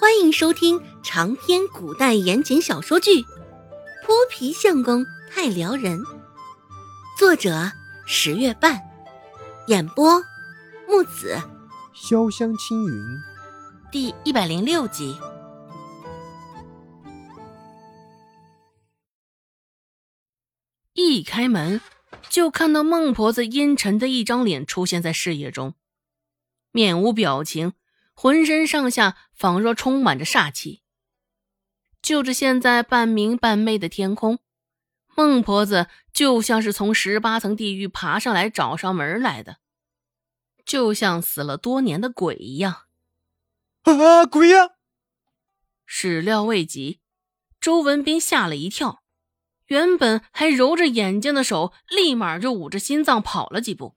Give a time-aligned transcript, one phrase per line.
[0.00, 3.20] 欢迎收听长篇古代言情小说剧
[4.04, 5.98] 《泼皮相公太撩人》，
[7.18, 7.72] 作者
[8.06, 8.80] 十月半，
[9.66, 10.22] 演播
[10.86, 11.36] 木子
[11.96, 13.02] 潇湘青云，
[13.90, 15.18] 第一百零六集。
[20.94, 21.80] 一开门，
[22.28, 25.74] 就看到孟婆子阴沉的一张脸出现在视野中，
[26.70, 27.72] 面无表情。
[28.20, 30.82] 浑身上下仿若充满着煞气。
[32.02, 34.40] 就着现在半明半昧的天空，
[35.14, 39.58] 孟婆子就像是从十八层地狱爬上来找上门来的，
[40.64, 42.86] 就像死了多年的鬼一样。
[43.84, 44.70] 啊，鬼呀！
[45.86, 46.98] 始料未及，
[47.60, 49.04] 周文斌吓了一跳，
[49.66, 53.94] 原本还揉着眼睛的手立马就捂着心脏跑了几步。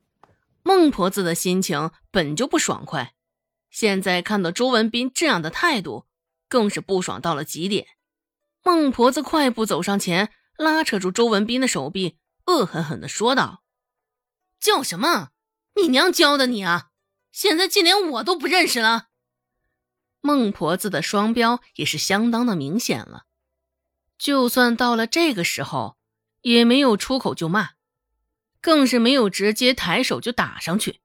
[0.62, 3.16] 孟婆子的心情本就不爽快。
[3.72, 6.06] 现在看到周文斌这样的态度，
[6.48, 7.88] 更是不爽到了极点。
[8.62, 13.64] 孟婆子快步走上前，拉扯住周文斌的手臂，恶狠狠地说道
[14.60, 15.30] ：“叫什么？
[15.76, 16.90] 你娘教的你啊！
[17.32, 19.08] 现在竟连我都不认识了。”
[20.20, 23.24] 孟婆子的双标也是相当的明显了，
[24.20, 25.98] 就算到了这个时候，
[26.42, 27.72] 也没有出口就骂，
[28.60, 31.00] 更是没有直接抬手就打上去。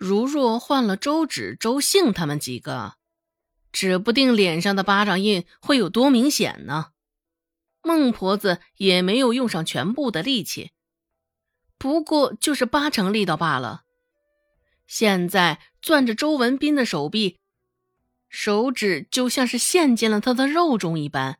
[0.00, 2.94] 如若换了周芷、周兴他们几个，
[3.70, 6.92] 指不定脸上的巴掌印会有多明显呢。
[7.82, 10.70] 孟婆子也没有用上全部的力气，
[11.76, 13.82] 不过就是八成力道罢了。
[14.86, 17.36] 现在攥着周文斌的手臂，
[18.30, 21.38] 手指就像是陷进了他的肉中一般，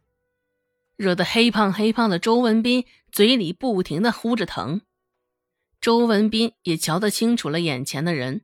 [0.97, 4.83] 惹得黑胖黑胖的周文斌嘴里不停的呼着疼。
[5.81, 8.43] 周文斌也瞧得清楚了眼前的人。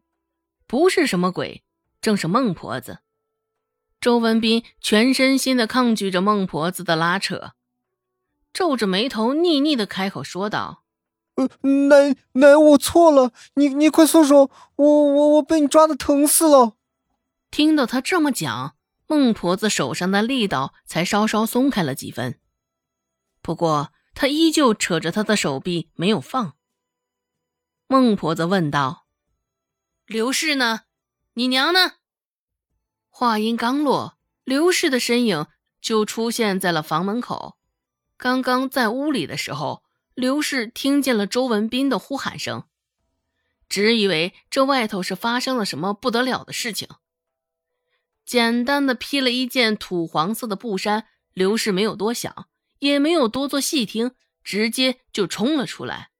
[0.67, 1.63] 不是什么鬼，
[2.01, 2.99] 正是孟婆子。
[4.01, 7.53] 周文斌全身心的抗拒着孟婆子的拉扯，
[8.53, 10.85] 皱着眉头，腻腻的开口说道
[11.37, 16.77] ：“呃，奶奶，我错了，你你快松手，我我我被你抓的疼死了。”
[17.51, 22.39] 听到他这么讲，孟婆子手上的力道才稍稍松开了几分，
[23.41, 26.55] 不过他依旧扯着他的手臂没有放。
[27.87, 29.06] 孟婆子问道。
[30.07, 30.83] 刘氏呢？
[31.35, 31.95] 你娘呢？
[33.09, 35.49] 话音刚落，刘氏的身影
[35.81, 37.59] 就出现在了房门口。
[38.17, 39.83] 刚刚在屋里的时候，
[40.15, 42.69] 刘氏听见了周文斌的呼喊声，
[43.69, 46.89] 只以为这外头是发生了什么不得了的事情。
[48.25, 54.13] 简单的披了一件土黄色的布衫，刘氏没有多想，也没有多做细听，
[54.45, 56.11] 直接就冲了出来。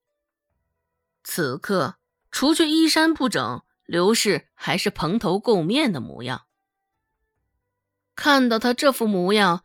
[1.23, 1.99] 此刻，
[2.33, 3.63] 除去衣衫不整。
[3.87, 6.43] 刘氏还是蓬头垢面的模样。
[8.15, 9.63] 看到他这副模样，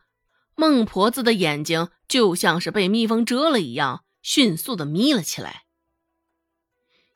[0.54, 5.64] 孟婆子的眼睛就像是被蜜蜂蛰了一样，迅速的眯了起来。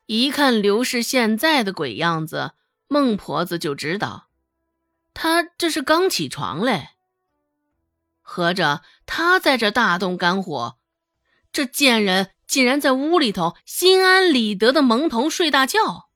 [0.05, 2.53] 一看刘氏现在的鬼样子，
[2.87, 4.29] 孟婆子就知道，
[5.13, 6.89] 他这是刚起床嘞。
[8.21, 10.77] 合着他在这大动肝火，
[11.51, 16.06] 这贱人竟然在屋里头心安理得的蒙头睡大觉。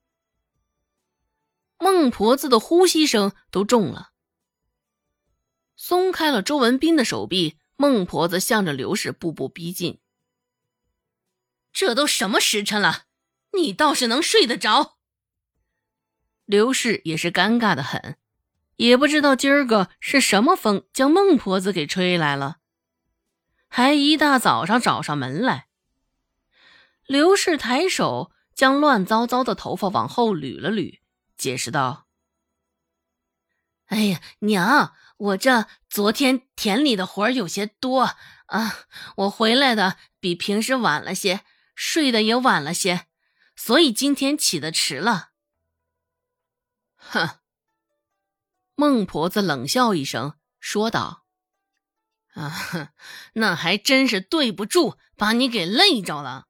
[2.01, 4.09] 孟婆子的呼吸声都重了，
[5.75, 7.59] 松开了周文斌的手臂。
[7.75, 9.99] 孟婆子向着刘氏步步逼近。
[11.71, 13.03] 这都什么时辰了，
[13.53, 14.97] 你倒是能睡得着？
[16.45, 18.17] 刘氏也是尴尬的很，
[18.77, 22.57] 也不知道今儿个是什么风将孟婆子给吹来了，
[23.67, 25.67] 还一大早上找上门来。
[27.05, 31.00] 刘氏抬手将乱糟糟的头发往后捋了捋。
[31.41, 32.05] 解释道
[33.89, 38.15] ：“哎呀，娘，我这昨天田里的活儿有些多
[38.45, 38.85] 啊，
[39.15, 41.43] 我回来的比平时晚了些，
[41.73, 43.07] 睡得也晚了些，
[43.55, 45.31] 所以今天起得迟了。”
[46.95, 47.39] 哼，
[48.75, 51.25] 孟婆子冷笑一声说道
[52.37, 52.93] ：“啊，
[53.33, 56.49] 那还真是对不住，把你给累着了，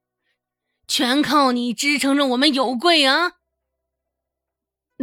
[0.86, 3.36] 全靠你支撑着我们有贵啊。”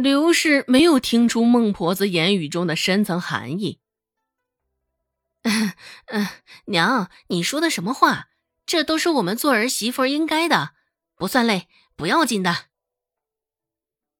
[0.02, 3.80] 刘氏没有听出孟婆子言语中的深层含义。
[5.42, 6.26] 嗯，
[6.66, 8.28] 娘，你说的什么话？
[8.64, 10.70] 这都是我们做儿媳妇应该的，
[11.16, 12.66] 不算累，不要紧的。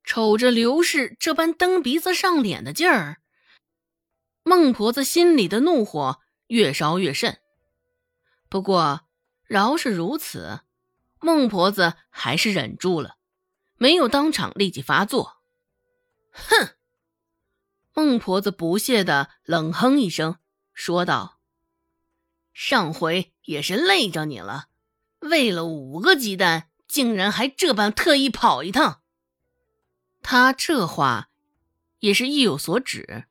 [0.04, 3.22] 瞅着刘氏这般蹬鼻子上脸的劲儿，
[4.42, 7.38] 孟婆子心里的怒火越烧越甚。
[8.50, 9.06] 不过，
[9.46, 10.60] 饶是如此，
[11.20, 13.16] 孟婆子还是忍住了，
[13.76, 15.39] 没有当场立即发作。
[16.30, 16.76] 哼！
[17.92, 20.38] 孟婆子不屑的冷哼一声，
[20.72, 21.40] 说道
[22.54, 24.68] ：“上回也是累着你了，
[25.18, 29.02] 为了五个鸡蛋，竟然还这般特意跑一趟。”
[30.22, 31.30] 他这话
[32.00, 33.24] 也是意有所指。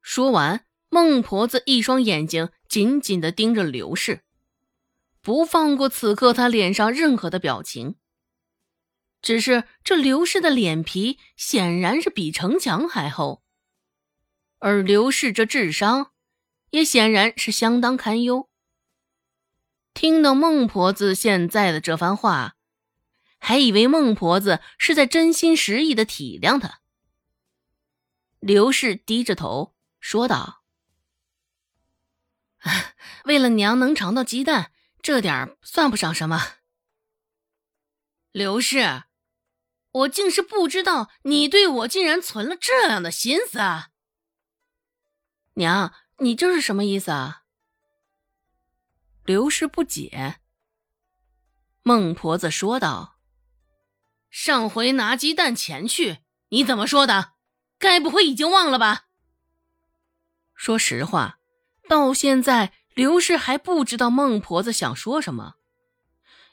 [0.00, 4.24] 说完，孟婆子一双眼睛紧紧的盯着刘氏，
[5.20, 7.96] 不放过此刻他脸上任何的表情。
[9.22, 13.42] 只是这刘氏的脸皮显然是比城墙还厚。
[14.58, 16.12] 而刘氏这智商，
[16.70, 18.50] 也显然是相当堪忧。
[19.94, 22.56] 听到孟婆子现在的这番话，
[23.38, 26.80] 还以为孟婆子是在真心实意的体谅他。
[28.40, 30.62] 刘氏低着头说道
[33.26, 34.72] ：“为了娘能尝到鸡蛋，
[35.02, 36.54] 这点算不上什么。”
[38.32, 39.02] 刘氏，
[39.92, 43.88] 我竟是不知道你对我竟然存了这样的心思啊！
[45.54, 47.42] 娘，你这是什么意思啊？
[49.24, 50.40] 刘氏不解。
[51.82, 53.18] 孟婆子说道
[54.30, 56.18] ：“上回拿鸡蛋钱去，
[56.48, 57.32] 你怎么说的？
[57.78, 59.06] 该不会已经忘了吧？”
[60.54, 61.38] 说实话，
[61.88, 65.54] 到现在刘氏还不知道孟婆子想说什么。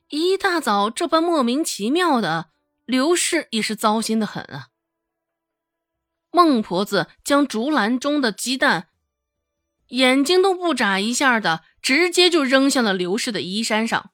[0.10, 2.50] 一大早这般莫名其妙的，
[2.90, 4.70] 刘氏也是糟心的很啊。
[6.32, 8.90] 孟婆子将竹篮中的鸡蛋。
[9.90, 14.12] 眼睛都不眨一下的，直接就扔向了刘氏的衣衫上。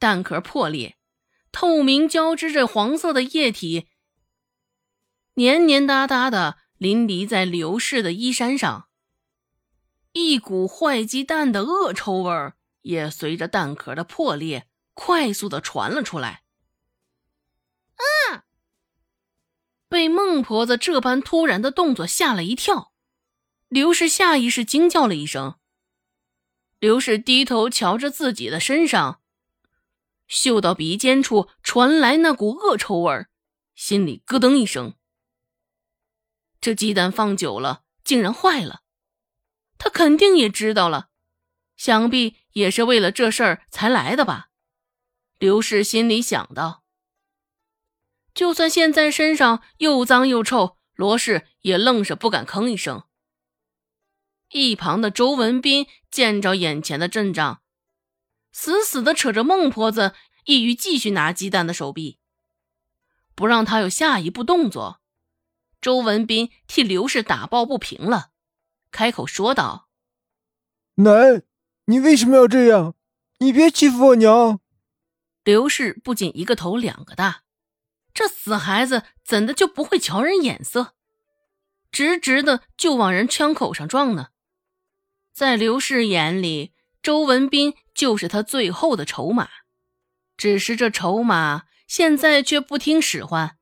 [0.00, 0.96] 蛋壳破裂，
[1.52, 3.86] 透明交织着黄色的液体，
[5.34, 8.88] 黏黏哒哒的淋漓在刘氏的衣衫上。
[10.10, 16.42] 一股坏鸡蛋的恶臭味儿也随着蛋壳的破裂快速的传了出来。
[17.98, 18.44] 啊！
[19.88, 22.92] 被孟婆子这般突然的动作吓了一跳。
[23.68, 25.58] 刘氏下意识惊叫了一声。
[26.78, 29.20] 刘氏低头瞧着自己的身上，
[30.26, 33.30] 嗅到鼻尖处传来那股恶臭味儿，
[33.74, 34.94] 心里咯噔一声。
[36.60, 38.82] 这鸡蛋放久了，竟然坏了。
[39.76, 41.08] 他肯定也知道了，
[41.76, 44.50] 想必也是为了这事儿才来的吧？
[45.38, 46.84] 刘氏心里想到。
[48.38, 53.02] 就算现在身上又脏又臭，罗氏也愣是不敢吭一声。
[54.52, 57.62] 一旁的周文斌见着眼前的阵仗，
[58.52, 60.14] 死死的扯着孟婆子，
[60.44, 62.20] 意欲继续拿鸡蛋的手臂，
[63.34, 65.00] 不让他有下一步动作。
[65.80, 68.30] 周文斌替刘氏打抱不平了，
[68.92, 69.88] 开口说道
[71.02, 71.42] ：“奶，
[71.86, 72.94] 你为什么要这样？
[73.38, 74.60] 你别欺负我娘！”
[75.42, 77.42] 刘氏不仅一个头两个大，
[78.12, 80.94] 这死孩子怎的就不会瞧人眼色，
[81.92, 84.28] 直直的就往人枪口上撞呢？
[85.32, 89.48] 在刘氏眼里，周文斌就是他最后的筹码。
[90.36, 93.58] 只是这筹码现在却不听使唤，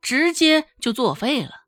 [0.00, 1.66] 直接就作废了。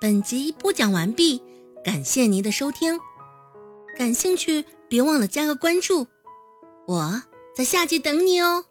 [0.00, 1.42] 本集播讲完毕，
[1.84, 2.98] 感谢您的收听。
[3.98, 6.06] 感兴趣，别忘了加个关注，
[6.90, 7.22] 我
[7.54, 8.64] 在下集等你哦。